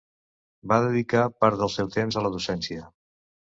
[0.73, 2.91] Va dedicar part del seu temps a la docència.